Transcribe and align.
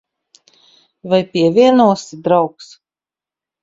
Vai 1.13 1.21
pievienosi, 1.35 2.23
draugs? 2.29 2.75